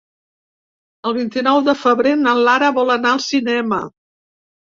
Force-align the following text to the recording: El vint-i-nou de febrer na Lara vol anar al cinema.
El 1.09 1.13
vint-i-nou 1.17 1.59
de 1.67 1.75
febrer 1.81 2.15
na 2.23 2.33
Lara 2.49 2.71
vol 2.79 2.95
anar 2.95 3.13
al 3.19 3.23
cinema. 3.27 3.81